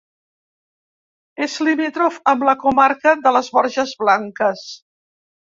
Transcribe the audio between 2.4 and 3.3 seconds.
la comarca